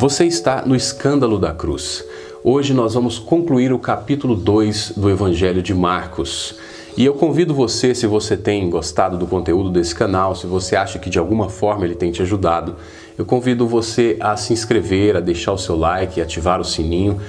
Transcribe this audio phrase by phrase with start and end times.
[0.00, 2.04] Você está no escândalo da cruz.
[2.44, 6.54] Hoje nós vamos concluir o capítulo 2 do Evangelho de Marcos.
[6.96, 11.00] E eu convido você, se você tem gostado do conteúdo desse canal, se você acha
[11.00, 12.76] que de alguma forma ele tem te ajudado,
[13.18, 17.20] eu convido você a se inscrever, a deixar o seu like, ativar o sininho,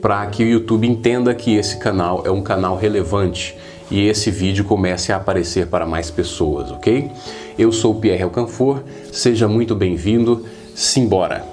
[0.00, 3.58] para que o YouTube entenda que esse canal é um canal relevante
[3.90, 7.10] e esse vídeo comece a aparecer para mais pessoas, ok?
[7.58, 11.46] Eu sou o Pierre Alcanfor, seja muito bem-vindo, simbora!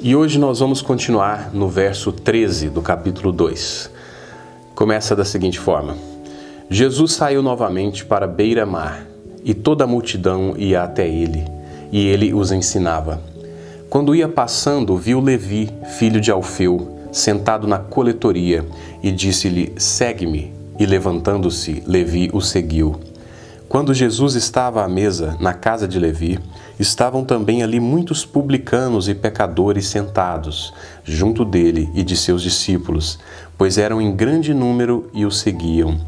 [0.00, 3.90] E hoje nós vamos continuar no verso 13 do capítulo 2.
[4.72, 5.96] Começa da seguinte forma:
[6.70, 9.04] Jesus saiu novamente para beira-mar,
[9.46, 11.44] e toda a multidão ia até ele,
[11.92, 13.22] e ele os ensinava.
[13.88, 18.66] Quando ia passando, viu Levi, filho de Alfeu, sentado na coletoria,
[19.00, 20.52] e disse-lhe: Segue-me.
[20.78, 22.96] E levantando-se, Levi o seguiu.
[23.68, 26.38] Quando Jesus estava à mesa na casa de Levi,
[26.78, 33.18] estavam também ali muitos publicanos e pecadores sentados, junto dele e de seus discípulos,
[33.56, 35.98] pois eram em grande número e o seguiam.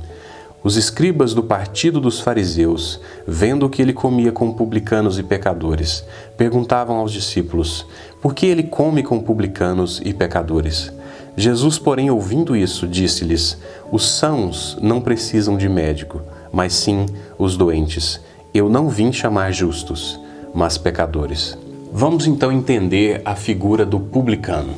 [0.63, 6.05] Os escribas do partido dos fariseus, vendo que ele comia com publicanos e pecadores,
[6.37, 7.87] perguntavam aos discípulos:
[8.21, 10.93] Por que ele come com publicanos e pecadores?
[11.37, 13.57] Jesus, porém, ouvindo isso, disse-lhes:
[13.93, 16.21] Os sãos não precisam de médico,
[16.53, 17.07] mas sim
[17.39, 18.21] os doentes.
[18.53, 20.19] Eu não vim chamar justos,
[20.53, 21.57] mas pecadores.
[21.93, 24.75] Vamos então entender a figura do publicano.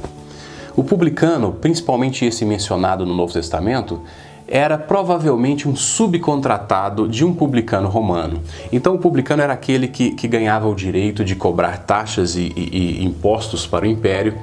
[0.77, 4.03] O publicano, principalmente esse mencionado no Novo Testamento,
[4.51, 8.43] era provavelmente um subcontratado de um publicano romano.
[8.73, 13.01] Então, o publicano era aquele que, que ganhava o direito de cobrar taxas e, e,
[13.01, 14.35] e impostos para o império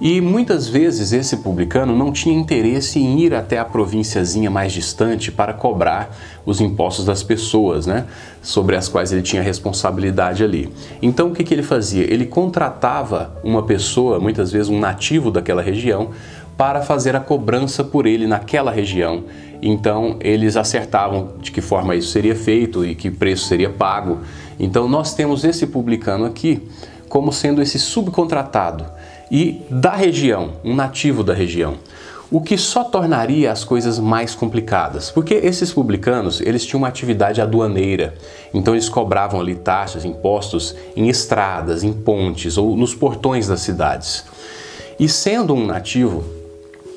[0.00, 5.30] e muitas vezes esse publicano não tinha interesse em ir até a provínciazinha mais distante
[5.30, 6.14] para cobrar
[6.44, 8.04] os impostos das pessoas, né,
[8.42, 10.70] sobre as quais ele tinha responsabilidade ali.
[11.00, 12.02] Então o que, que ele fazia?
[12.04, 16.10] Ele contratava uma pessoa, muitas vezes um nativo daquela região,
[16.56, 19.24] para fazer a cobrança por ele naquela região.
[19.62, 24.18] Então eles acertavam de que forma isso seria feito e que preço seria pago.
[24.58, 26.62] Então nós temos esse publicano aqui
[27.08, 28.84] como sendo esse subcontratado
[29.30, 31.76] e da região, um nativo da região.
[32.30, 37.40] O que só tornaria as coisas mais complicadas, porque esses publicanos eles tinham uma atividade
[37.40, 38.14] aduaneira,
[38.52, 44.24] então eles cobravam ali taxas, impostos em estradas, em pontes ou nos portões das cidades.
[44.98, 46.24] E sendo um nativo,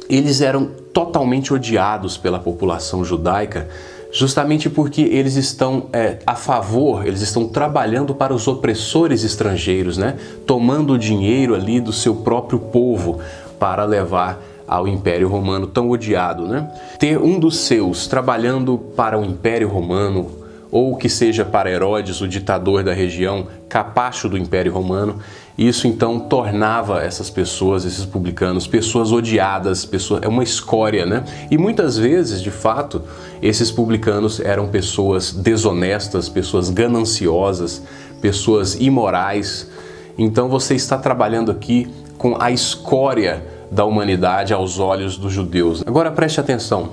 [0.09, 3.67] eles eram totalmente odiados pela população judaica
[4.11, 10.15] justamente porque eles estão é, a favor, eles estão trabalhando para os opressores estrangeiros, né?
[10.45, 13.19] tomando o dinheiro ali do seu próprio povo
[13.59, 16.47] para levar ao Império Romano tão odiado.
[16.47, 16.69] Né?
[16.99, 20.31] Ter um dos seus trabalhando para o Império Romano,
[20.69, 25.19] ou que seja para Herodes, o ditador da região, capacho do Império Romano,
[25.57, 31.23] isso então tornava essas pessoas, esses publicanos, pessoas odiadas, pessoas, é uma escória, né?
[31.49, 33.01] E muitas vezes, de fato,
[33.41, 37.81] esses publicanos eram pessoas desonestas, pessoas gananciosas,
[38.21, 39.67] pessoas imorais.
[40.15, 45.83] Então você está trabalhando aqui com a escória da humanidade aos olhos dos judeus.
[45.87, 46.89] Agora preste atenção.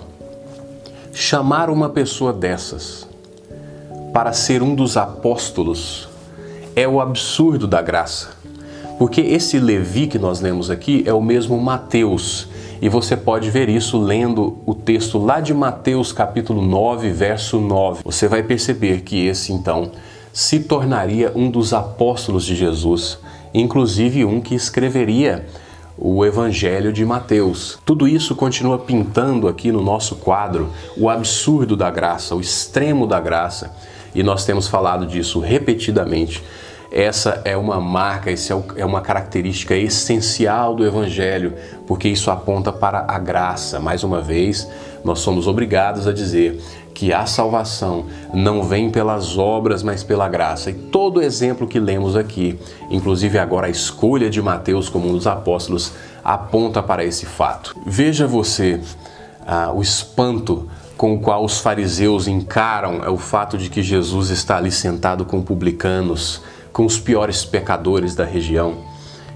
[1.13, 3.07] Chamar uma pessoa dessas
[4.13, 6.09] para ser um dos apóstolos
[6.75, 8.31] é o absurdo da graça.
[8.99, 12.49] Porque esse Levi que nós lemos aqui é o mesmo Mateus.
[12.81, 18.03] E você pode ver isso lendo o texto lá de Mateus, capítulo 9, verso 9.
[18.05, 19.91] Você vai perceber que esse então
[20.33, 23.19] se tornaria um dos apóstolos de Jesus,
[23.53, 25.47] inclusive um que escreveria
[25.97, 27.79] o Evangelho de Mateus.
[27.85, 33.21] Tudo isso continua pintando aqui no nosso quadro o absurdo da graça, o extremo da
[33.21, 33.75] graça,
[34.15, 36.43] e nós temos falado disso repetidamente
[36.95, 41.55] essa é uma marca, essa é, é uma característica essencial do Evangelho,
[41.89, 43.81] porque isso aponta para a graça.
[43.81, 44.71] Mais uma vez,
[45.03, 46.63] nós somos obrigados a dizer
[46.95, 50.71] que a salvação não vem pelas obras, mas pela graça.
[50.71, 52.57] E todo exemplo que lemos aqui,
[52.89, 57.75] inclusive agora a escolha de Mateus como um dos apóstolos, aponta para esse fato.
[57.85, 58.81] Veja você
[59.45, 64.31] ah, o espanto com o qual os fariseus encaram é o fato de que Jesus
[64.31, 66.41] está ali sentado com publicanos
[66.75, 68.79] com os piores pecadores da região.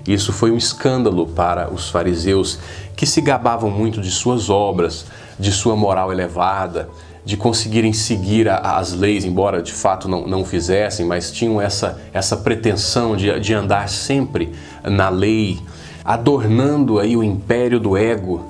[0.05, 2.58] Isso foi um escândalo para os fariseus,
[2.96, 5.06] que se gabavam muito de suas obras,
[5.38, 6.88] de sua moral elevada,
[7.25, 12.00] de conseguirem seguir a, as leis, embora de fato não, não fizessem, mas tinham essa,
[12.12, 14.52] essa pretensão de, de andar sempre
[14.82, 15.61] na lei,
[16.05, 18.44] adornando aí o império do ego.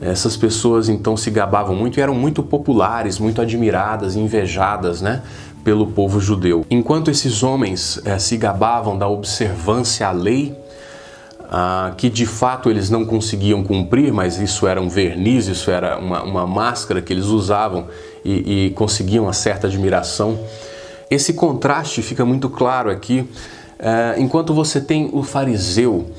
[0.00, 5.22] Essas pessoas então se gabavam muito e eram muito populares, muito admiradas invejadas, né?
[5.64, 6.64] Pelo povo judeu.
[6.70, 10.56] Enquanto esses homens eh, se gabavam da observância à lei,
[11.50, 15.98] ah, que de fato eles não conseguiam cumprir, mas isso era um verniz, isso era
[15.98, 17.86] uma, uma máscara que eles usavam
[18.22, 20.38] e, e, conseguiam uma certa admiração.
[21.10, 23.26] Esse contraste fica muito claro aqui,
[23.78, 26.10] eh, enquanto você tem o fariseu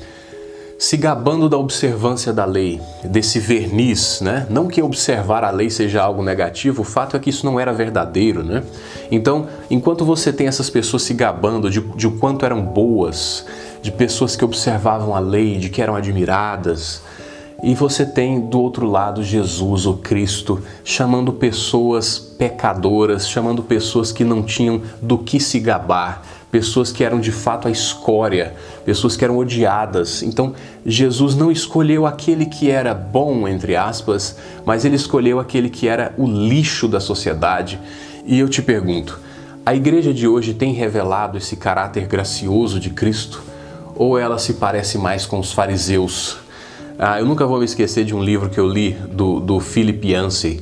[0.80, 4.46] se gabando da observância da lei, desse verniz, né?
[4.48, 7.70] Não que observar a lei seja algo negativo, o fato é que isso não era
[7.70, 8.62] verdadeiro, né?
[9.10, 13.44] Então, enquanto você tem essas pessoas se gabando de, de o quanto eram boas,
[13.82, 17.02] de pessoas que observavam a lei, de que eram admiradas,
[17.62, 24.24] e você tem do outro lado Jesus, o Cristo, chamando pessoas pecadoras, chamando pessoas que
[24.24, 28.54] não tinham do que se gabar, pessoas que eram de fato a escória,
[28.90, 30.20] pessoas que eram odiadas.
[30.20, 30.52] Então,
[30.84, 36.12] Jesus não escolheu aquele que era bom, entre aspas, mas ele escolheu aquele que era
[36.18, 37.78] o lixo da sociedade.
[38.26, 39.16] E eu te pergunto,
[39.64, 43.40] a igreja de hoje tem revelado esse caráter gracioso de Cristo?
[43.94, 46.38] Ou ela se parece mais com os fariseus?
[46.98, 50.04] Ah, eu nunca vou me esquecer de um livro que eu li do, do Philip
[50.04, 50.60] Yancey.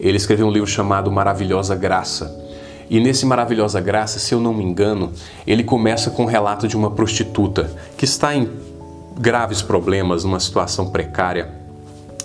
[0.00, 2.47] Ele escreveu um livro chamado Maravilhosa Graça.
[2.90, 5.12] E nesse Maravilhosa Graça, se eu não me engano,
[5.46, 8.48] ele começa com o um relato de uma prostituta que está em
[9.18, 11.50] graves problemas, numa situação precária.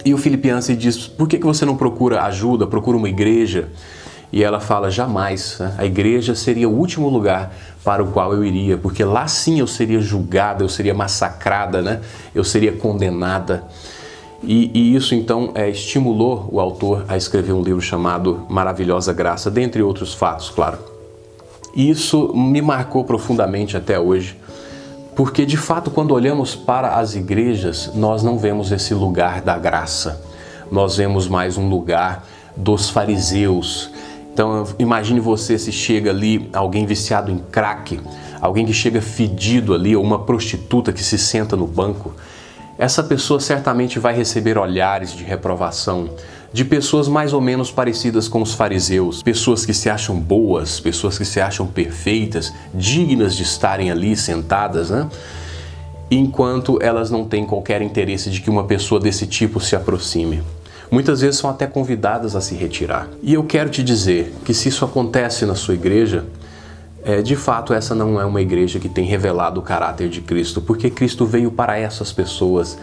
[0.06, 3.69] E o Filipianse diz: Por que, que você não procura ajuda, procura uma igreja?
[4.31, 5.57] E ela fala: Jamais.
[5.60, 5.75] Né?
[5.77, 9.68] A igreja seria o último lugar para o qual eu iria, porque lá sim eu
[9.68, 12.00] seria julgada, eu seria massacrada, né?
[12.33, 13.63] eu seria condenada.
[14.45, 19.50] E, e, isso então é, estimulou o autor a escrever um livro chamado Maravilhosa Graça,
[19.50, 20.78] dentre outros fatos, claro.
[21.74, 24.38] E isso me marcou profundamente até hoje,
[25.16, 30.22] porque de fato, quando olhamos para as igrejas, nós não vemos esse lugar da graça,
[30.69, 33.92] nós vemos mais um lugar dos fariseus.
[34.34, 38.00] Então, imagine você se chega ali alguém viciado em crack,
[38.42, 42.13] alguém que chega fedido ali, ou uma prostituta que se senta no banco
[42.78, 46.10] essa pessoa certamente vai receber olhares de reprovação
[46.52, 51.18] de pessoas mais ou menos parecidas com os fariseus, pessoas que se acham boas, pessoas
[51.18, 55.10] que se acham perfeitas, dignas de estarem ali sentadas, né?
[56.12, 60.44] enquanto elas não têm qualquer interesse de que uma pessoa desse tipo se aproxime.
[60.92, 63.10] Muitas vezes são até convidadas a se retirar.
[63.24, 66.25] E eu quero te dizer que se isso acontece na sua igreja,
[67.05, 70.61] é, de fato, essa não é uma igreja que tem revelado o caráter de Cristo,
[70.61, 72.77] porque Cristo veio para essas pessoas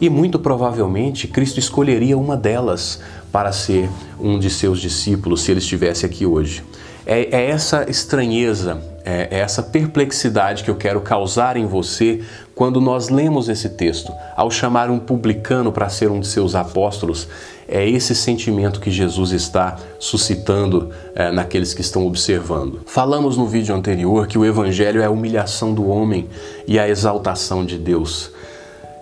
[0.00, 3.00] e muito provavelmente Cristo escolheria uma delas
[3.30, 3.88] para ser
[4.18, 6.64] um de seus discípulos se ele estivesse aqui hoje.
[7.06, 12.22] É, é essa estranheza, é, é essa perplexidade que eu quero causar em você
[12.60, 14.12] quando nós lemos esse texto.
[14.36, 17.26] Ao chamar um publicano para ser um de seus apóstolos,
[17.66, 22.82] é esse sentimento que Jesus está suscitando é, naqueles que estão observando.
[22.84, 26.28] Falamos no vídeo anterior que o Evangelho é a humilhação do homem
[26.66, 28.30] e a exaltação de Deus.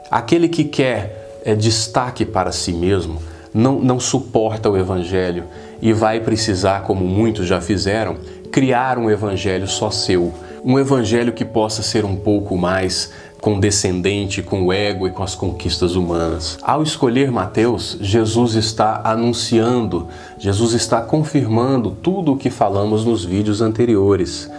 [0.09, 3.21] Aquele que quer é, destaque para si mesmo
[3.53, 5.43] não, não suporta o Evangelho
[5.83, 8.19] e vai precisar, como muitos já fizeram,
[8.53, 10.33] criar um Evangelho só seu.
[10.65, 15.35] Um Evangelho que possa ser um pouco mais condescendente com o ego e com as
[15.35, 16.59] conquistas humanas.
[16.63, 23.61] Ao escolher Mateus, Jesus está anunciando, Jesus está confirmando tudo o que falamos nos vídeos
[23.61, 24.51] anteriores.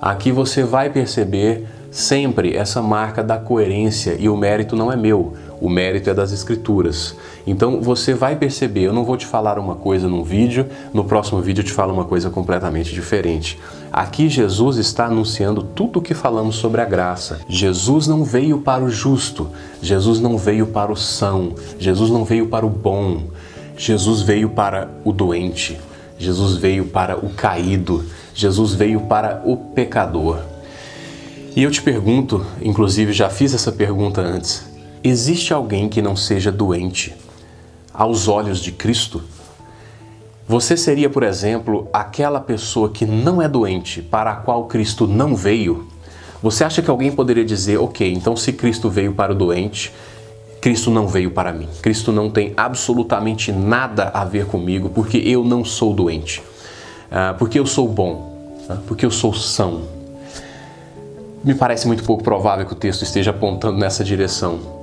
[0.00, 5.34] Aqui você vai perceber sempre essa marca da coerência e o mérito não é meu,
[5.60, 7.14] o mérito é das escrituras.
[7.46, 11.40] Então você vai perceber, eu não vou te falar uma coisa num vídeo, no próximo
[11.40, 13.58] vídeo eu te falo uma coisa completamente diferente.
[13.92, 17.40] Aqui Jesus está anunciando tudo o que falamos sobre a graça.
[17.46, 19.50] Jesus não veio para o justo,
[19.82, 23.24] Jesus não veio para o são, Jesus não veio para o bom,
[23.76, 25.78] Jesus veio para o doente,
[26.18, 28.02] Jesus veio para o caído,
[28.34, 30.38] Jesus veio para o pecador.
[31.54, 34.64] E eu te pergunto, inclusive já fiz essa pergunta antes:
[35.04, 37.14] Existe alguém que não seja doente
[37.92, 39.22] aos olhos de Cristo?
[40.48, 45.36] Você seria, por exemplo, aquela pessoa que não é doente para a qual Cristo não
[45.36, 45.86] veio?
[46.42, 49.92] Você acha que alguém poderia dizer, ok, então se Cristo veio para o doente,
[50.60, 51.68] Cristo não veio para mim.
[51.80, 56.42] Cristo não tem absolutamente nada a ver comigo porque eu não sou doente,
[57.10, 59.82] ah, porque eu sou bom, ah, porque eu sou são.
[61.44, 64.81] Me parece muito pouco provável que o texto esteja apontando nessa direção.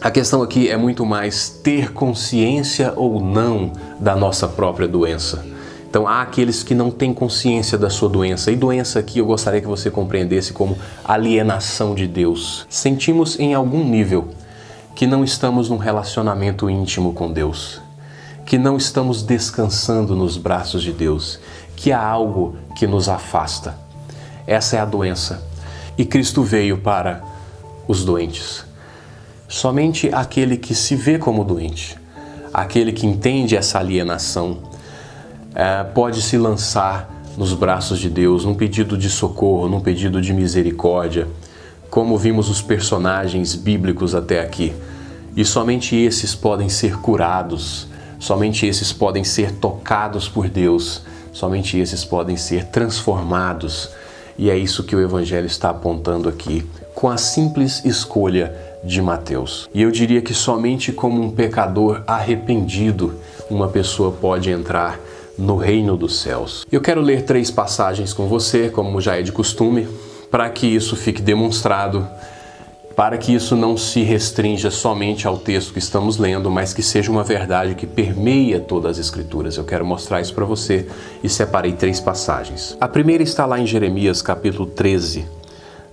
[0.00, 5.44] A questão aqui é muito mais ter consciência ou não da nossa própria doença.
[5.88, 8.50] Então há aqueles que não têm consciência da sua doença.
[8.50, 12.66] E doença aqui eu gostaria que você compreendesse como alienação de Deus.
[12.68, 14.28] Sentimos em algum nível
[14.94, 17.80] que não estamos num relacionamento íntimo com Deus,
[18.44, 21.38] que não estamos descansando nos braços de Deus,
[21.76, 23.76] que há algo que nos afasta.
[24.46, 25.42] Essa é a doença.
[25.96, 27.22] E Cristo veio para
[27.86, 28.64] os doentes.
[29.48, 31.96] Somente aquele que se vê como doente,
[32.52, 34.58] aquele que entende essa alienação,
[35.54, 40.32] é, pode se lançar nos braços de Deus, num pedido de socorro, num pedido de
[40.32, 41.28] misericórdia,
[41.90, 44.72] como vimos os personagens bíblicos até aqui.
[45.36, 52.04] E somente esses podem ser curados, somente esses podem ser tocados por Deus, somente esses
[52.04, 53.90] podem ser transformados.
[54.38, 59.68] E é isso que o Evangelho está apontando aqui, com a simples escolha de Mateus.
[59.74, 63.14] E eu diria que somente como um pecador arrependido
[63.50, 64.98] uma pessoa pode entrar
[65.38, 66.64] no reino dos céus.
[66.70, 69.88] Eu quero ler três passagens com você, como já é de costume,
[70.30, 72.06] para que isso fique demonstrado,
[72.96, 77.10] para que isso não se restrinja somente ao texto que estamos lendo, mas que seja
[77.10, 79.56] uma verdade que permeia todas as escrituras.
[79.56, 80.86] Eu quero mostrar isso para você
[81.22, 82.76] e separei três passagens.
[82.80, 85.26] A primeira está lá em Jeremias, capítulo 13,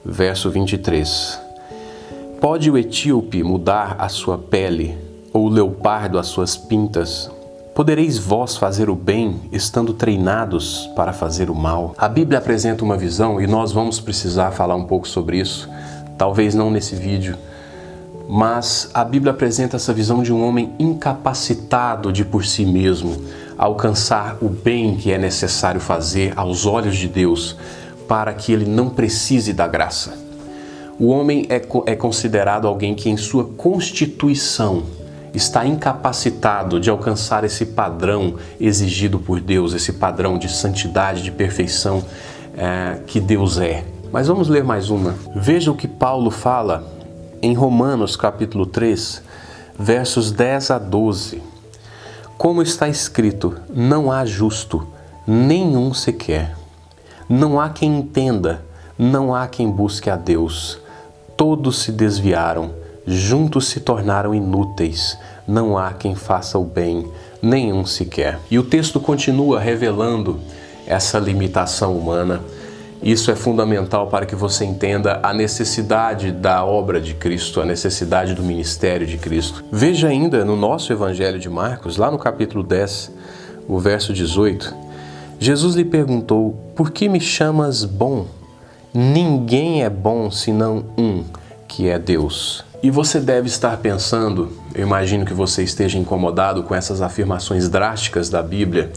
[0.05, 1.50] verso 23.
[2.41, 4.97] Pode o etíope mudar a sua pele,
[5.31, 7.29] ou o leopardo as suas pintas?
[7.75, 11.93] Podereis vós fazer o bem estando treinados para fazer o mal?
[11.99, 15.69] A Bíblia apresenta uma visão e nós vamos precisar falar um pouco sobre isso,
[16.17, 17.37] talvez não nesse vídeo,
[18.27, 23.21] mas a Bíblia apresenta essa visão de um homem incapacitado de por si mesmo
[23.55, 27.55] alcançar o bem que é necessário fazer aos olhos de Deus
[28.07, 30.30] para que ele não precise da graça.
[31.01, 34.83] O homem é, é considerado alguém que, em sua constituição,
[35.33, 42.03] está incapacitado de alcançar esse padrão exigido por Deus, esse padrão de santidade, de perfeição
[42.55, 43.83] é, que Deus é.
[44.11, 45.15] Mas vamos ler mais uma.
[45.35, 46.87] Veja o que Paulo fala
[47.41, 49.23] em Romanos capítulo 3,
[49.79, 51.41] versos 10 a 12.
[52.37, 54.87] Como está escrito: Não há justo,
[55.25, 56.55] nenhum sequer.
[57.27, 58.63] Não há quem entenda,
[58.99, 60.79] não há quem busque a Deus.
[61.41, 62.69] Todos se desviaram
[63.03, 65.17] juntos se tornaram inúteis.
[65.47, 67.07] Não há quem faça o bem,
[67.41, 68.37] nenhum sequer.
[68.51, 70.39] E o texto continua revelando
[70.85, 72.41] essa limitação humana.
[73.01, 78.35] Isso é fundamental para que você entenda a necessidade da obra de Cristo, a necessidade
[78.35, 79.63] do ministério de Cristo.
[79.71, 83.11] Veja ainda no nosso Evangelho de Marcos, lá no capítulo 10,
[83.67, 84.75] o verso 18.
[85.39, 88.27] Jesus lhe perguntou: Por que me chamas bom?
[88.93, 91.23] Ninguém é bom senão um,
[91.65, 92.65] que é Deus.
[92.83, 98.29] E você deve estar pensando, eu imagino que você esteja incomodado com essas afirmações drásticas
[98.29, 98.91] da Bíblia.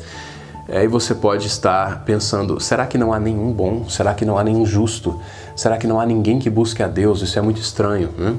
[0.69, 3.89] Aí você pode estar pensando: será que não há nenhum bom?
[3.89, 5.21] Será que não há nenhum justo?
[5.55, 7.23] Será que não há ninguém que busque a Deus?
[7.23, 8.11] Isso é muito estranho.
[8.19, 8.35] Né?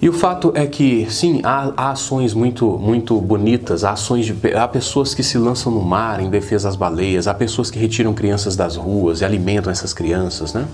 [0.00, 4.54] E o fato é que, sim, há, há, ações muito, muito bonitas, há, ações de,
[4.54, 8.14] há pessoas que se lançam no mar em defesa das baleias, há pessoas que retiram
[8.14, 10.68] crianças das ruas e alimentam essas crianças, né?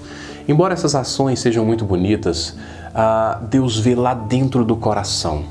[0.46, 2.54] Embora essas ações sejam muito bonitas,
[2.94, 5.44] ah, Deus vê lá dentro do coração.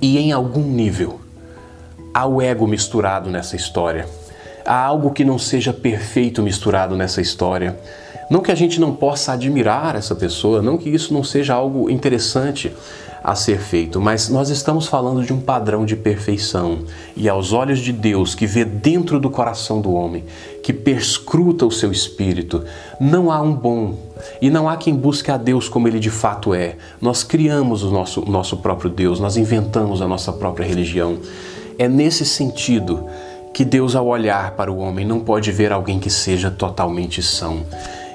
[0.00, 1.18] E em algum nível,
[2.12, 4.06] há o ego misturado nessa história.
[4.66, 7.78] Há algo que não seja perfeito misturado nessa história.
[8.32, 11.90] Não que a gente não possa admirar essa pessoa, não que isso não seja algo
[11.90, 12.72] interessante
[13.22, 16.78] a ser feito, mas nós estamos falando de um padrão de perfeição.
[17.14, 20.24] E aos olhos de Deus, que vê dentro do coração do homem,
[20.62, 22.64] que perscruta o seu espírito,
[22.98, 23.98] não há um bom
[24.40, 26.76] e não há quem busque a Deus como ele de fato é.
[27.02, 31.18] Nós criamos o nosso, nosso próprio Deus, nós inventamos a nossa própria religião.
[31.78, 33.06] É nesse sentido
[33.52, 37.66] que Deus, ao olhar para o homem, não pode ver alguém que seja totalmente são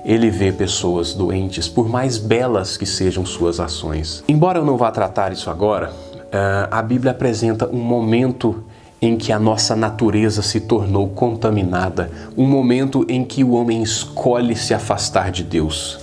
[0.08, 4.24] ele vê pessoas doentes, por mais belas que sejam suas ações.
[4.26, 5.92] Embora eu não vá tratar isso agora,
[6.32, 8.64] eh, a Bíblia apresenta um momento
[9.02, 14.56] em que a nossa natureza se tornou contaminada, um momento em que o homem escolhe
[14.56, 16.00] se afastar de Deus.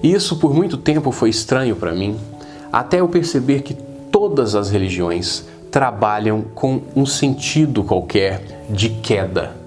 [0.00, 2.16] Isso por muito tempo foi estranho para mim,
[2.72, 9.59] até eu perceber que todas as religiões trabalham com um sentido qualquer de queda.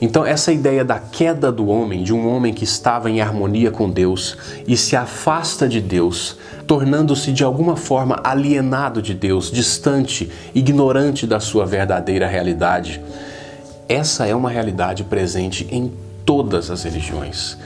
[0.00, 3.90] Então, essa ideia da queda do homem, de um homem que estava em harmonia com
[3.90, 11.26] Deus e se afasta de Deus, tornando-se de alguma forma alienado de Deus, distante, ignorante
[11.26, 13.00] da sua verdadeira realidade,
[13.88, 15.92] essa é uma realidade presente em
[16.24, 17.58] todas as religiões.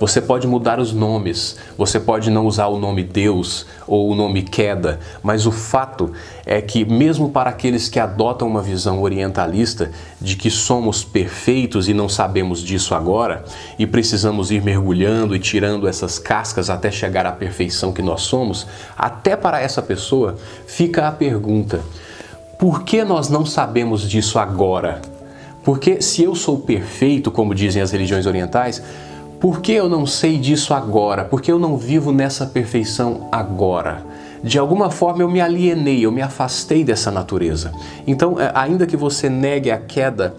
[0.00, 4.40] Você pode mudar os nomes, você pode não usar o nome Deus ou o nome
[4.40, 6.10] queda, mas o fato
[6.46, 11.92] é que, mesmo para aqueles que adotam uma visão orientalista de que somos perfeitos e
[11.92, 13.44] não sabemos disso agora
[13.78, 18.66] e precisamos ir mergulhando e tirando essas cascas até chegar à perfeição que nós somos,
[18.96, 21.78] até para essa pessoa fica a pergunta:
[22.58, 25.02] por que nós não sabemos disso agora?
[25.62, 28.82] Porque se eu sou perfeito, como dizem as religiões orientais,
[29.40, 31.24] por que eu não sei disso agora?
[31.24, 34.04] Por que eu não vivo nessa perfeição agora?
[34.44, 37.72] De alguma forma eu me alienei, eu me afastei dessa natureza.
[38.06, 40.34] Então, é, ainda que você negue a queda,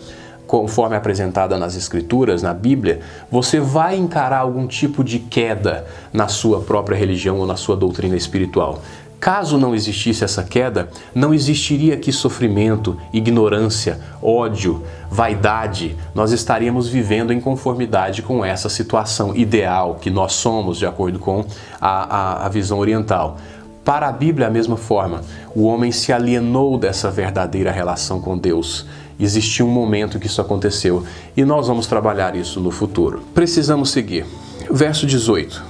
[0.46, 3.00] conforme apresentada nas Escrituras, na Bíblia,
[3.32, 8.16] você vai encarar algum tipo de queda na sua própria religião ou na sua doutrina
[8.16, 8.82] espiritual.
[9.22, 15.98] Caso não existisse essa queda, não existiria aqui sofrimento, ignorância, ódio, vaidade.
[16.16, 21.44] Nós estaríamos vivendo em conformidade com essa situação ideal que nós somos, de acordo com
[21.82, 23.38] a, a, a visão oriental.
[23.84, 25.22] Para a Bíblia, a mesma forma,
[25.54, 28.86] o homem se alienou dessa verdadeira relação com Deus.
[29.20, 31.04] Existiu um momento que isso aconteceu
[31.36, 33.22] e nós vamos trabalhar isso no futuro.
[33.34, 34.26] Precisamos seguir.
[34.70, 35.62] Verso 18.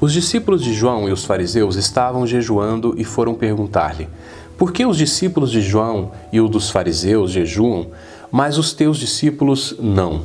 [0.00, 4.08] Os discípulos de João e os fariseus estavam jejuando e foram perguntar-lhe:
[4.56, 7.86] Por que os discípulos de João e os dos fariseus jejuam,
[8.34, 10.22] mas os teus discípulos não?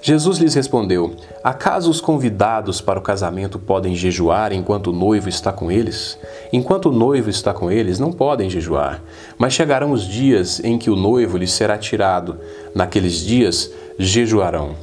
[0.00, 5.50] Jesus lhes respondeu: Acaso os convidados para o casamento podem jejuar enquanto o noivo está
[5.50, 6.16] com eles?
[6.52, 9.02] Enquanto o noivo está com eles, não podem jejuar.
[9.36, 12.38] Mas chegarão os dias em que o noivo lhes será tirado.
[12.72, 14.76] Naqueles dias jejuarão.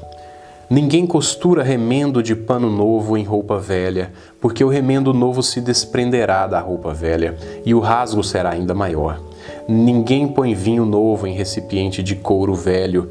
[0.69, 6.45] Ninguém costura remendo de pano novo em roupa velha, porque o remendo novo se desprenderá
[6.45, 9.21] da roupa velha, e o rasgo será ainda maior.
[9.67, 13.09] Ninguém põe vinho novo em recipiente de couro velho,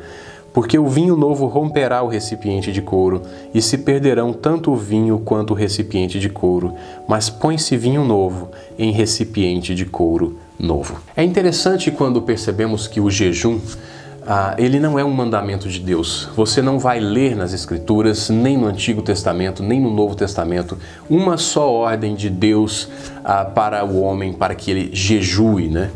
[0.54, 3.20] porque o vinho novo romperá o recipiente de couro,
[3.52, 6.74] e se perderão tanto o vinho quanto o recipiente de couro,
[7.06, 8.48] mas põe-se vinho novo
[8.78, 10.98] em recipiente de couro novo.
[11.14, 13.60] É interessante quando percebemos que o jejum
[14.28, 16.28] ah, ele não é um mandamento de Deus.
[16.34, 20.76] Você não vai ler nas Escrituras, nem no Antigo Testamento, nem no Novo Testamento,
[21.08, 22.88] uma só ordem de Deus
[23.24, 25.90] ah, para o homem, para que ele jejue, né?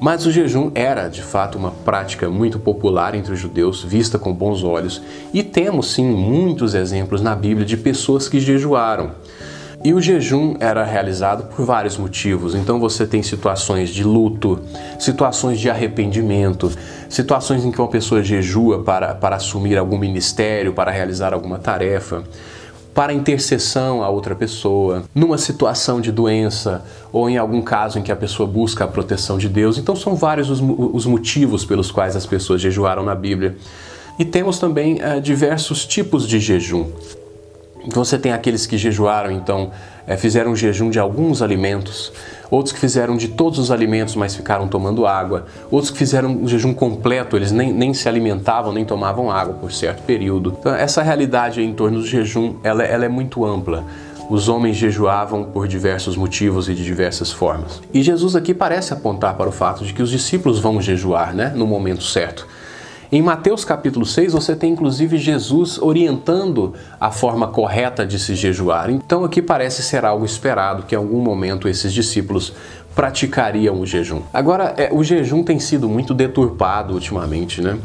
[0.00, 4.32] Mas o jejum era, de fato, uma prática muito popular entre os judeus, vista com
[4.32, 5.00] bons olhos,
[5.32, 9.12] e temos sim muitos exemplos na Bíblia de pessoas que jejuaram.
[9.84, 12.54] E o jejum era realizado por vários motivos.
[12.54, 14.60] Então você tem situações de luto,
[14.98, 16.72] situações de arrependimento,
[17.06, 22.24] situações em que uma pessoa jejua para, para assumir algum ministério, para realizar alguma tarefa,
[22.94, 28.12] para intercessão a outra pessoa, numa situação de doença ou em algum caso em que
[28.12, 29.76] a pessoa busca a proteção de Deus.
[29.76, 33.56] Então são vários os, os motivos pelos quais as pessoas jejuaram na Bíblia.
[34.18, 36.86] E temos também uh, diversos tipos de jejum.
[37.86, 39.70] Você tem aqueles que jejuaram, então
[40.06, 42.12] é, fizeram um jejum de alguns alimentos,
[42.50, 46.48] outros que fizeram de todos os alimentos, mas ficaram tomando água, outros que fizeram um
[46.48, 50.56] jejum completo, eles nem, nem se alimentavam, nem tomavam água por certo período.
[50.58, 53.84] Então, essa realidade em torno do jejum, ela, ela é muito ampla.
[54.30, 57.82] Os homens jejuavam por diversos motivos e de diversas formas.
[57.92, 61.52] E Jesus aqui parece apontar para o fato de que os discípulos vão jejuar, né,
[61.54, 62.46] no momento certo.
[63.14, 68.90] Em Mateus capítulo 6, você tem inclusive Jesus orientando a forma correta de se jejuar.
[68.90, 72.52] Então aqui parece ser algo esperado que em algum momento esses discípulos
[72.92, 74.22] praticariam o jejum.
[74.32, 77.78] Agora, é, o jejum tem sido muito deturpado ultimamente, né?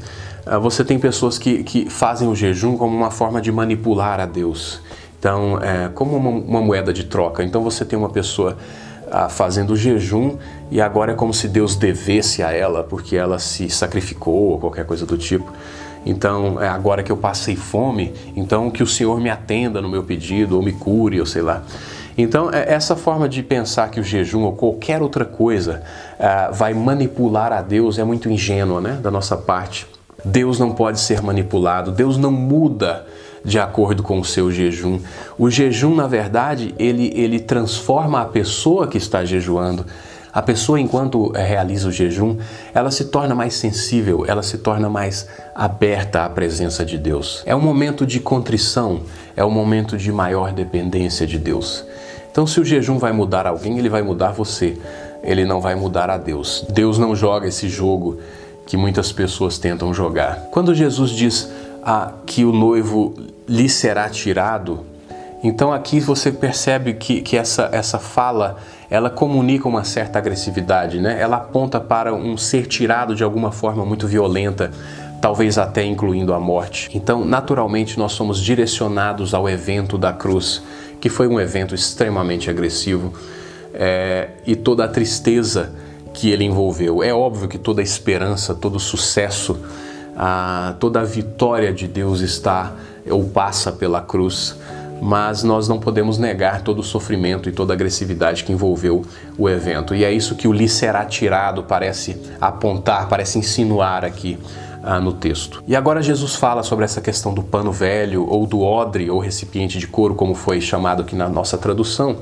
[0.47, 4.25] Ah, você tem pessoas que, que fazem o jejum como uma forma de manipular a
[4.25, 4.81] Deus.
[5.19, 7.43] Então, é como uma, uma moeda de troca.
[7.43, 8.57] Então você tem uma pessoa
[9.29, 10.37] fazendo jejum
[10.71, 14.85] e agora é como se Deus devesse a ela porque ela se sacrificou ou qualquer
[14.85, 15.51] coisa do tipo.
[16.05, 20.03] Então, é agora que eu passei fome, então que o Senhor me atenda no meu
[20.03, 21.63] pedido ou me cure, ou sei lá.
[22.17, 25.81] Então, é, essa forma de pensar que o jejum ou qualquer outra coisa
[26.19, 29.87] uh, vai manipular a Deus é muito ingênua, né, da nossa parte.
[30.23, 33.05] Deus não pode ser manipulado, Deus não muda
[33.43, 34.99] de acordo com o seu jejum.
[35.37, 39.85] O jejum, na verdade, ele, ele transforma a pessoa que está jejuando.
[40.31, 42.37] A pessoa, enquanto realiza o jejum,
[42.73, 47.41] ela se torna mais sensível, ela se torna mais aberta à presença de Deus.
[47.45, 49.01] É um momento de contrição,
[49.35, 51.83] é um momento de maior dependência de Deus.
[52.31, 54.77] Então, se o jejum vai mudar alguém, ele vai mudar você,
[55.23, 56.63] ele não vai mudar a Deus.
[56.69, 58.19] Deus não joga esse jogo
[58.67, 60.47] que muitas pessoas tentam jogar.
[60.51, 61.49] Quando Jesus diz
[61.83, 63.13] ah, que o noivo
[63.47, 64.85] lhe será tirado.
[65.43, 68.57] Então aqui você percebe que, que essa, essa fala
[68.89, 71.17] ela comunica uma certa agressividade, né?
[71.21, 74.71] Ela aponta para um ser tirado de alguma forma muito violenta,
[75.21, 76.89] talvez até incluindo a morte.
[76.93, 80.63] Então, naturalmente, nós somos direcionados ao evento da cruz,
[80.99, 83.13] que foi um evento extremamente agressivo,
[83.73, 85.71] é, e toda a tristeza
[86.13, 87.03] que ele envolveu.
[87.03, 89.59] É óbvio que toda a esperança, todo o sucesso,
[90.19, 92.73] a, toda a vitória de Deus está
[93.09, 94.53] ou passa pela cruz,
[95.01, 99.05] mas nós não podemos negar todo o sofrimento e toda a agressividade que envolveu
[99.37, 99.95] o evento.
[99.95, 104.37] E é isso que o lhe será tirado parece apontar, parece insinuar aqui
[104.83, 105.63] ah, no texto.
[105.65, 109.79] E agora Jesus fala sobre essa questão do pano velho ou do odre ou recipiente
[109.79, 112.17] de couro, como foi chamado aqui na nossa tradução.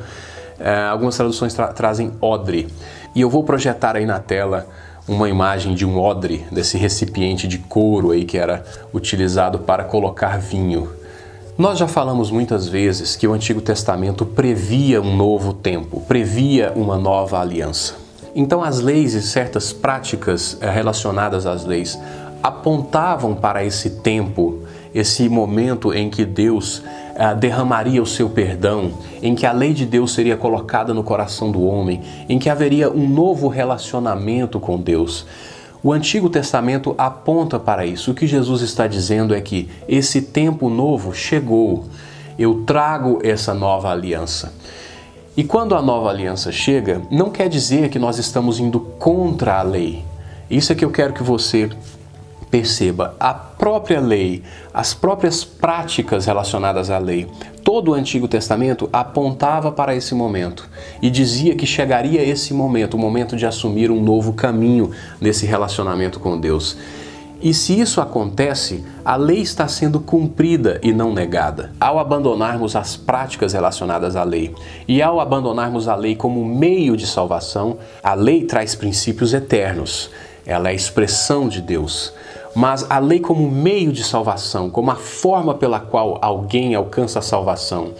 [0.59, 2.67] É, algumas traduções tra trazem odre.
[3.15, 4.67] E eu vou projetar aí na tela
[5.07, 10.37] uma imagem de um odre, desse recipiente de couro aí que era utilizado para colocar
[10.37, 10.89] vinho.
[11.57, 16.97] Nós já falamos muitas vezes que o Antigo Testamento previa um novo tempo, previa uma
[16.97, 17.95] nova aliança.
[18.35, 21.97] Então, as leis e certas práticas eh, relacionadas às leis
[22.43, 24.59] apontavam para esse tempo,
[24.93, 29.85] esse momento em que Deus uh, derramaria o seu perdão, em que a lei de
[29.85, 35.25] Deus seria colocada no coração do homem, em que haveria um novo relacionamento com Deus.
[35.83, 38.11] O Antigo Testamento aponta para isso.
[38.11, 41.85] O que Jesus está dizendo é que esse tempo novo chegou.
[42.37, 44.53] Eu trago essa nova aliança.
[45.35, 49.61] E quando a nova aliança chega, não quer dizer que nós estamos indo contra a
[49.61, 50.03] lei.
[50.49, 51.69] Isso é que eu quero que você
[52.49, 54.43] Perceba, a própria lei,
[54.73, 57.27] as próprias práticas relacionadas à lei,
[57.63, 60.69] todo o Antigo Testamento apontava para esse momento
[61.01, 66.19] e dizia que chegaria esse momento, o momento de assumir um novo caminho nesse relacionamento
[66.19, 66.77] com Deus.
[67.39, 71.71] E se isso acontece, a lei está sendo cumprida e não negada.
[71.79, 74.55] Ao abandonarmos as práticas relacionadas à lei
[74.87, 80.09] e ao abandonarmos a lei como meio de salvação, a lei traz princípios eternos.
[80.47, 82.11] Ela é a expressão de Deus
[82.57, 87.21] mas a lei como meio de salvação, como a forma pela qual alguém alcança a
[87.21, 87.91] salvação,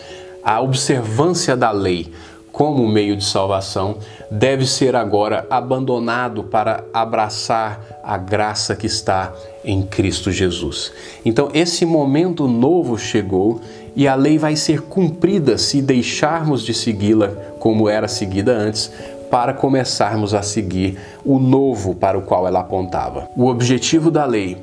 [0.44, 2.12] a observância da lei
[2.52, 3.98] como meio de salvação
[4.32, 9.32] deve ser agora abandonado para abraçar a graça que está
[9.64, 10.92] em Cristo Jesus.
[11.24, 13.62] Então, esse momento novo chegou
[13.96, 17.28] e a lei vai ser cumprida se deixarmos de segui-la
[17.60, 18.92] como era seguida antes,
[19.30, 23.30] para começarmos a seguir o novo para o qual ela apontava.
[23.36, 24.58] O objetivo da lei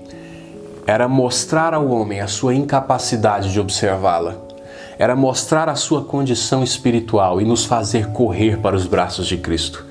[0.87, 4.37] era mostrar ao homem a sua incapacidade de observá-la,
[4.99, 9.85] era mostrar a sua condição espiritual e nos fazer correr para os braços de Cristo.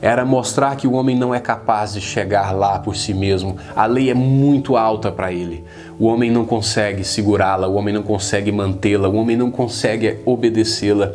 [0.00, 3.56] Era mostrar que o homem não é capaz de chegar lá por si mesmo.
[3.74, 5.64] A lei é muito alta para ele.
[5.98, 11.12] O homem não consegue segurá-la, o homem não consegue mantê-la, o homem não consegue obedecê-la.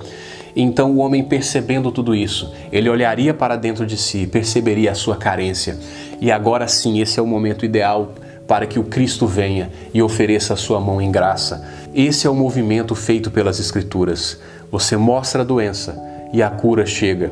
[0.55, 5.15] Então, o homem percebendo tudo isso, ele olharia para dentro de si, perceberia a sua
[5.15, 5.77] carência.
[6.19, 8.13] E agora sim, esse é o momento ideal
[8.47, 11.63] para que o Cristo venha e ofereça a sua mão em graça.
[11.93, 14.39] Esse é o movimento feito pelas Escrituras.
[14.71, 15.95] Você mostra a doença
[16.33, 17.31] e a cura chega.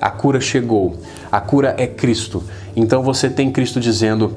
[0.00, 0.96] A cura chegou.
[1.32, 2.44] A cura é Cristo.
[2.76, 4.36] Então você tem Cristo dizendo: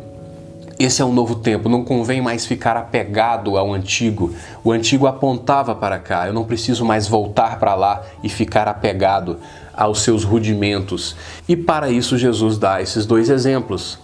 [0.84, 4.34] esse é um novo tempo, não convém mais ficar apegado ao antigo.
[4.64, 9.38] O antigo apontava para cá, eu não preciso mais voltar para lá e ficar apegado
[9.74, 11.16] aos seus rudimentos.
[11.48, 14.00] E para isso Jesus dá esses dois exemplos.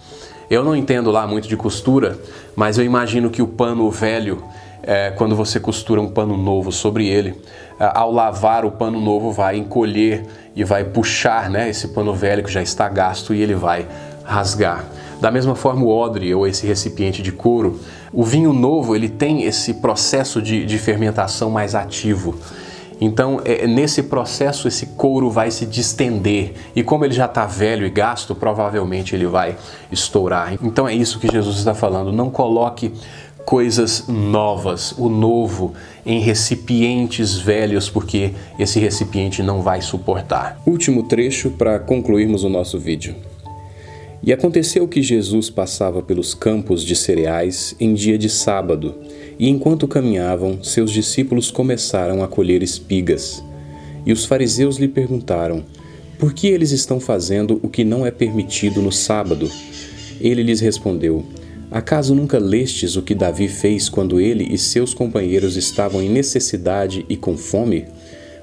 [0.50, 2.18] Eu não entendo lá muito de costura,
[2.56, 4.42] mas eu imagino que o pano velho,
[4.82, 7.34] é, quando você costura um pano novo sobre ele,
[7.78, 10.24] é, ao lavar o pano novo vai encolher
[10.56, 13.86] e vai puxar né, esse pano velho que já está gasto e ele vai
[14.28, 14.84] rasgar.
[15.20, 17.80] Da mesma forma, o odre ou esse recipiente de couro,
[18.12, 22.36] o vinho novo ele tem esse processo de, de fermentação mais ativo.
[23.00, 27.86] Então, é, nesse processo, esse couro vai se distender e, como ele já está velho
[27.86, 29.56] e gasto, provavelmente ele vai
[29.90, 30.54] estourar.
[30.62, 32.12] Então, é isso que Jesus está falando.
[32.12, 32.92] Não coloque
[33.44, 35.72] coisas novas, o novo,
[36.04, 40.60] em recipientes velhos, porque esse recipiente não vai suportar.
[40.66, 43.14] Último trecho para concluirmos o nosso vídeo.
[44.22, 48.94] E aconteceu que Jesus passava pelos campos de cereais em dia de sábado,
[49.38, 53.42] e enquanto caminhavam, seus discípulos começaram a colher espigas.
[54.04, 55.64] E os fariseus lhe perguntaram:
[56.18, 59.48] Por que eles estão fazendo o que não é permitido no sábado?
[60.20, 61.24] Ele lhes respondeu:
[61.70, 67.06] Acaso nunca lestes o que Davi fez quando ele e seus companheiros estavam em necessidade
[67.08, 67.84] e com fome?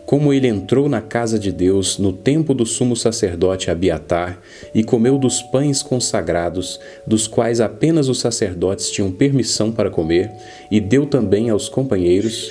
[0.06, 4.40] Como ele entrou na casa de Deus no tempo do sumo sacerdote Abiatar
[4.74, 10.32] e comeu dos pães consagrados, dos quais apenas os sacerdotes tinham permissão para comer,
[10.70, 12.50] e deu também aos companheiros.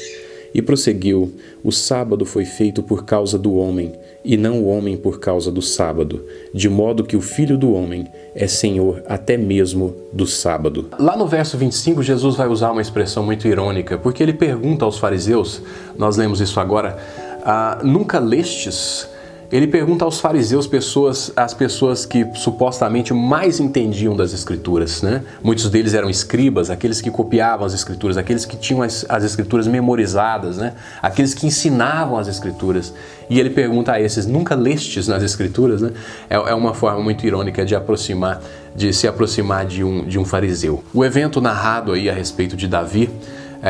[0.53, 3.93] E prosseguiu: O sábado foi feito por causa do homem,
[4.25, 8.07] e não o homem por causa do sábado, de modo que o Filho do Homem
[8.35, 10.89] é Senhor até mesmo do sábado.
[10.99, 14.97] Lá no verso 25, Jesus vai usar uma expressão muito irônica, porque ele pergunta aos
[14.97, 15.61] fariseus,
[15.99, 16.97] nós lemos isso agora,
[17.45, 19.09] ah, nunca lestes
[19.55, 25.23] ele pergunta aos fariseus, pessoas, as pessoas que supostamente mais entendiam das escrituras, né?
[25.45, 29.69] Muitos deles eram escribas, aqueles que copiavam as escrituras, aqueles que tinham as, as escrituras
[29.69, 30.75] memorizadas, né?
[31.01, 32.93] Aqueles que ensinavam as escrituras.
[33.31, 35.93] E ele pergunta a esses: nunca lestes nas escrituras, né?
[36.29, 38.43] É, é uma forma muito irônica de aproximar,
[38.75, 40.83] de se aproximar de um, de um fariseu.
[40.93, 43.09] O evento narrado aí a respeito de Davi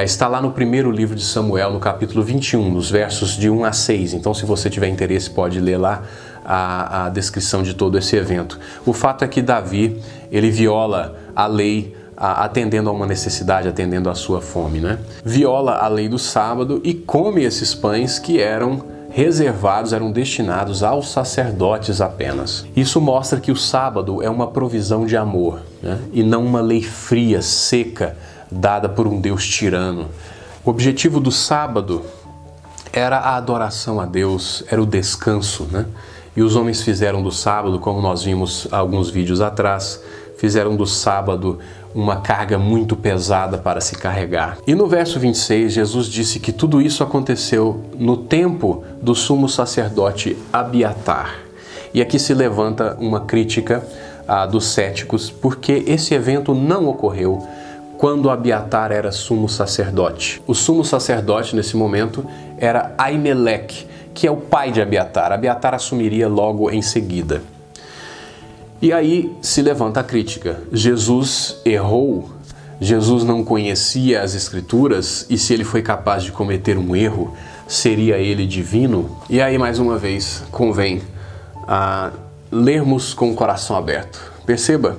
[0.03, 3.73] está lá no primeiro livro de Samuel, no capítulo 21, nos versos de 1 a
[3.73, 4.15] 6.
[4.15, 6.03] Então, se você tiver interesse, pode ler lá
[6.45, 8.59] a, a descrição de todo esse evento.
[8.85, 10.01] O fato é que Davi,
[10.33, 14.99] ele viola a lei atendendo a uma necessidade, atendendo à sua fome, né?
[15.25, 21.11] Viola a lei do sábado e come esses pães que eram reservados, eram destinados aos
[21.11, 22.67] sacerdotes apenas.
[22.75, 26.01] Isso mostra que o sábado é uma provisão de amor né?
[26.13, 28.17] e não uma lei fria, seca,
[28.55, 30.09] dada por um Deus tirano.
[30.65, 32.03] O objetivo do sábado
[32.93, 35.85] era a adoração a Deus, era o descanso, né?
[36.37, 40.03] E os homens fizeram do sábado, como nós vimos alguns vídeos atrás,
[40.37, 41.59] fizeram do sábado
[41.95, 44.59] uma carga muito pesada para se carregar.
[44.67, 50.37] E no verso 26, Jesus disse que tudo isso aconteceu no tempo do sumo sacerdote
[50.53, 51.37] Abiatar.
[51.93, 53.87] E aqui se levanta uma crítica
[54.27, 57.47] ah, dos céticos, porque esse evento não ocorreu
[57.99, 60.43] quando Abiatar era sumo sacerdote.
[60.47, 62.25] O sumo sacerdote nesse momento
[62.59, 65.33] era Aimeleque, que é o pai de Abiatar.
[65.33, 67.43] Abiatar assumiria logo em seguida.
[68.83, 70.61] E aí se levanta a crítica.
[70.73, 72.31] Jesus errou?
[72.81, 77.35] Jesus não conhecia as Escrituras e se ele foi capaz de cometer um erro,
[77.67, 79.19] seria ele divino?
[79.31, 81.01] E aí, mais uma vez, convém
[81.67, 82.11] a
[82.51, 84.33] lermos com o coração aberto.
[84.45, 84.99] Perceba,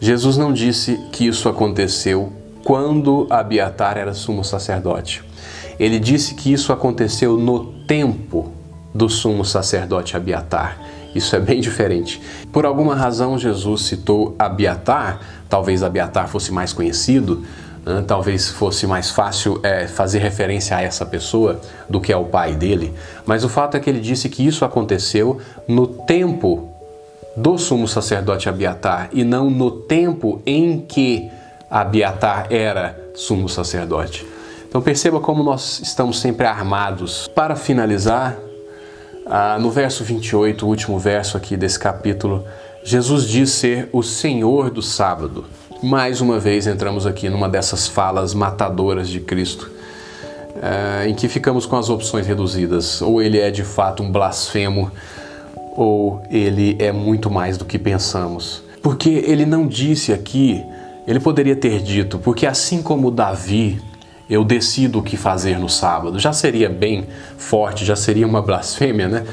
[0.00, 2.32] Jesus não disse que isso aconteceu
[2.64, 5.24] quando Abiatar era sumo sacerdote.
[5.78, 8.52] Ele disse que isso aconteceu no tempo
[8.94, 10.78] do sumo sacerdote Abiatar.
[11.14, 12.20] Isso é bem diferente.
[12.52, 17.44] Por alguma razão, Jesus citou Abiatar, talvez Abiatar fosse mais conhecido,
[17.84, 18.04] né?
[18.06, 22.92] talvez fosse mais fácil é, fazer referência a essa pessoa do que ao pai dele,
[23.24, 26.75] mas o fato é que ele disse que isso aconteceu no tempo
[27.36, 31.30] do sumo sacerdote Abiatar e não no tempo em que
[31.70, 34.26] Abiatar era sumo sacerdote.
[34.68, 37.28] Então perceba como nós estamos sempre armados.
[37.34, 38.36] Para finalizar,
[39.26, 42.44] ah, no verso 28, o último verso aqui desse capítulo,
[42.84, 45.44] Jesus diz ser o Senhor do sábado.
[45.82, 49.70] Mais uma vez entramos aqui numa dessas falas matadoras de Cristo,
[50.62, 53.02] eh, em que ficamos com as opções reduzidas.
[53.02, 54.90] Ou ele é de fato um blasfemo
[55.76, 58.64] ou ele é muito mais do que pensamos.
[58.82, 60.64] Porque ele não disse aqui,
[61.06, 63.80] ele poderia ter dito, porque assim como Davi,
[64.28, 66.18] eu decido o que fazer no sábado.
[66.18, 69.24] Já seria bem forte, já seria uma blasfêmia, né?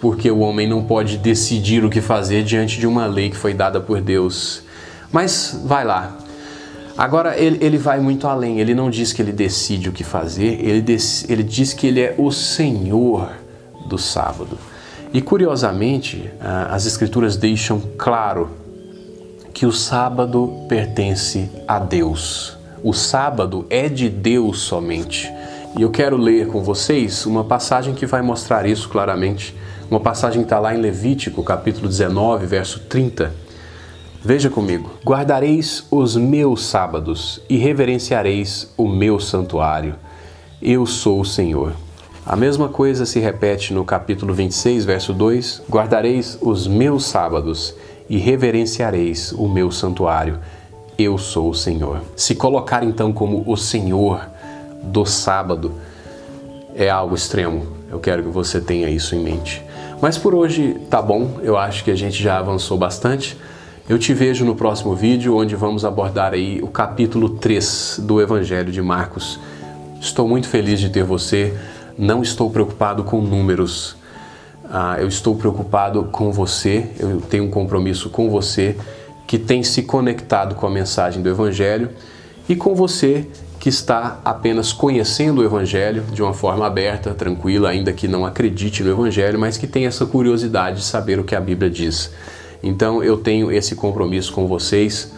[0.00, 3.52] Porque o homem não pode decidir o que fazer diante de uma lei que foi
[3.52, 4.62] dada por Deus.
[5.12, 6.16] Mas vai lá.
[6.96, 8.60] Agora ele, ele vai muito além.
[8.60, 10.84] Ele não diz que ele decide o que fazer, ele,
[11.28, 13.30] ele diz que ele é o Senhor
[13.86, 14.58] do sábado.
[15.12, 16.30] E curiosamente,
[16.70, 18.50] as Escrituras deixam claro
[19.54, 22.56] que o sábado pertence a Deus.
[22.82, 25.32] O sábado é de Deus somente.
[25.76, 29.54] E eu quero ler com vocês uma passagem que vai mostrar isso claramente.
[29.90, 33.32] Uma passagem que está lá em Levítico, capítulo 19, verso 30.
[34.22, 39.94] Veja comigo: Guardareis os meus sábados e reverenciareis o meu santuário.
[40.60, 41.72] Eu sou o Senhor.
[42.28, 47.74] A mesma coisa se repete no capítulo 26, verso 2: Guardareis os meus sábados
[48.06, 50.38] e reverenciareis o meu santuário.
[50.98, 52.02] Eu sou o Senhor.
[52.14, 54.28] Se colocar então como o Senhor
[54.82, 55.72] do sábado
[56.74, 57.66] é algo extremo.
[57.90, 59.64] Eu quero que você tenha isso em mente.
[59.98, 63.38] Mas por hoje tá bom, eu acho que a gente já avançou bastante.
[63.88, 68.70] Eu te vejo no próximo vídeo, onde vamos abordar aí o capítulo 3 do Evangelho
[68.70, 69.40] de Marcos.
[69.98, 71.56] Estou muito feliz de ter você
[71.98, 73.96] não estou preocupado com números.
[74.70, 78.76] Ah, eu estou preocupado com você, eu tenho um compromisso com você
[79.26, 81.90] que tem se conectado com a mensagem do Evangelho
[82.48, 83.26] e com você
[83.58, 88.84] que está apenas conhecendo o Evangelho de uma forma aberta, tranquila, ainda que não acredite
[88.84, 92.12] no Evangelho, mas que tem essa curiosidade de saber o que a Bíblia diz.
[92.62, 95.12] Então eu tenho esse compromisso com vocês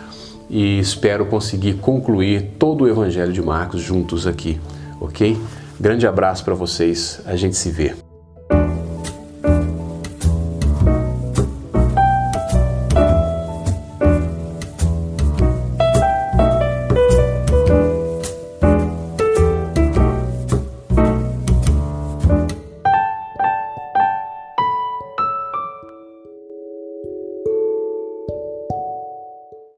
[0.49, 4.59] e espero conseguir concluir todo o Evangelho de Marcos juntos aqui,
[5.01, 5.39] ok?
[5.81, 7.95] Grande abraço para vocês, a gente se vê.